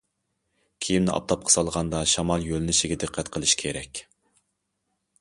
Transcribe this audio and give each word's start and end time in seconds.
كىيىمنى 0.85 1.13
ئاپتاپقا 1.17 1.53
سالغاندا، 1.57 2.01
شامال 2.15 2.49
يۆلىنىشىگە 2.49 3.01
دىققەت 3.05 3.33
قىلىش 3.37 3.55
كېرەك. 3.65 4.07